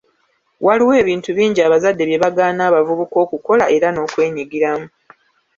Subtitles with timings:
[0.65, 4.87] Waliwo ebintu bingi abazadde bye bagaana abavubuka okukola era nokwenyigiramu.